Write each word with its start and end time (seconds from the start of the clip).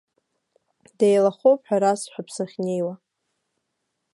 Деилахоуп 0.97 1.61
ҳәа 1.67 1.77
расҳәап 1.83 2.27
сахьнеиуа. 2.35 2.95